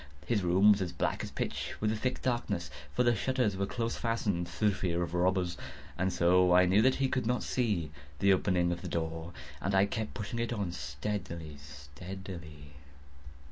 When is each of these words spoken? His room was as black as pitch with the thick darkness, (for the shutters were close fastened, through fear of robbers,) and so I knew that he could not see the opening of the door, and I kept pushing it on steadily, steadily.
His 0.25 0.41
room 0.41 0.71
was 0.71 0.81
as 0.81 0.91
black 0.91 1.23
as 1.23 1.29
pitch 1.29 1.75
with 1.79 1.91
the 1.91 1.95
thick 1.95 2.23
darkness, 2.23 2.71
(for 2.91 3.03
the 3.03 3.13
shutters 3.15 3.55
were 3.55 3.67
close 3.67 3.97
fastened, 3.97 4.47
through 4.47 4.73
fear 4.73 5.03
of 5.03 5.13
robbers,) 5.13 5.57
and 5.95 6.11
so 6.11 6.55
I 6.55 6.65
knew 6.65 6.81
that 6.81 6.95
he 6.95 7.07
could 7.07 7.27
not 7.27 7.43
see 7.43 7.91
the 8.17 8.33
opening 8.33 8.71
of 8.71 8.81
the 8.81 8.87
door, 8.89 9.31
and 9.61 9.75
I 9.75 9.85
kept 9.85 10.15
pushing 10.15 10.39
it 10.39 10.51
on 10.51 10.71
steadily, 10.71 11.57
steadily. 11.59 12.73